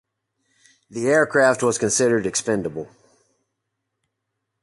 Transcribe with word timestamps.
The 0.89 1.07
aircraft 1.09 1.61
was 1.61 1.77
considered 1.77 2.25
expendable. 2.25 2.89